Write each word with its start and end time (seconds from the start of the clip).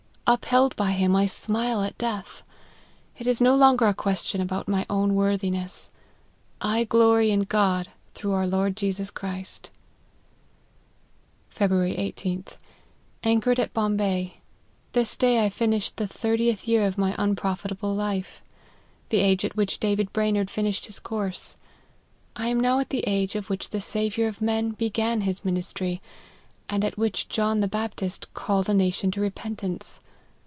Upheld 0.27 0.77
by 0.77 0.91
him, 0.93 1.13
I 1.13 1.25
smile 1.25 1.81
at 1.83 1.97
death. 1.97 2.41
It 3.17 3.27
is 3.27 3.41
no 3.41 3.53
longer 3.53 3.85
a 3.87 3.93
question 3.93 4.39
about 4.39 4.65
my 4.69 4.85
own 4.89 5.13
worthiness. 5.13 5.91
I 6.61 6.85
glory 6.85 7.31
in 7.31 7.41
God, 7.41 7.89
through 8.13 8.31
our 8.31 8.47
Lord 8.47 8.77
Jesus 8.77 9.11
Christ."" 9.11 9.71
Feb. 11.53 11.97
18th. 11.97 12.55
Anchored 13.25 13.59
at 13.59 13.73
Bombay. 13.73 14.37
This 14.93 15.17
day 15.17 15.43
I 15.43 15.49
finished 15.49 15.97
the 15.97 16.07
thirtieth 16.07 16.65
year 16.65 16.87
of 16.87 16.97
my 16.97 17.13
unprofitable 17.17 17.93
life; 17.93 18.41
the 19.09 19.19
age 19.19 19.43
at 19.43 19.57
which 19.57 19.81
David 19.81 20.13
Brainerd 20.13 20.49
finished 20.49 20.85
his 20.85 20.99
course. 20.99 21.57
I 22.37 22.47
am 22.47 22.57
now 22.61 22.79
at 22.79 22.89
the 22.89 23.03
age 23.05 23.35
at 23.35 23.49
which 23.49 23.71
the 23.71 23.81
Saviour 23.81 24.29
of 24.29 24.39
men 24.41 24.69
began 24.69 25.21
his 25.21 25.43
ministry, 25.43 26.01
and 26.69 26.85
at 26.85 26.97
which 26.97 27.27
John 27.27 27.59
the 27.59 27.67
Baptist 27.67 28.33
called 28.33 28.69
a 28.69 28.73
nation 28.73 29.11
to 29.11 29.19
repentance. 29.19 29.99